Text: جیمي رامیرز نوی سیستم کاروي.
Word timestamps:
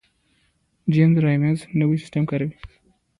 جیمي 0.91 1.19
رامیرز 1.25 1.59
نوی 1.79 1.97
سیستم 2.03 2.23
کاروي. 2.29 2.55